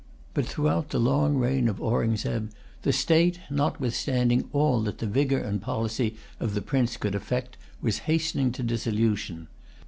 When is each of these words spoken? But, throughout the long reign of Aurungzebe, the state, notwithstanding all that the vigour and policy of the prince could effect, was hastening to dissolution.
But, 0.33 0.47
throughout 0.47 0.89
the 0.89 0.99
long 0.99 1.35
reign 1.35 1.67
of 1.69 1.79
Aurungzebe, 1.79 2.47
the 2.81 2.91
state, 2.91 3.39
notwithstanding 3.51 4.49
all 4.51 4.81
that 4.81 4.97
the 4.97 5.05
vigour 5.05 5.37
and 5.41 5.61
policy 5.61 6.15
of 6.39 6.55
the 6.55 6.61
prince 6.63 6.97
could 6.97 7.13
effect, 7.13 7.55
was 7.83 7.99
hastening 8.09 8.51
to 8.53 8.63
dissolution. 8.63 9.47